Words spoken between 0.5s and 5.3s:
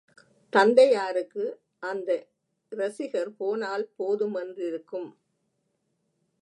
தந்தையாருக்கு அந்த இரசிகர் போனால் போதுமென்றிருக்கும்.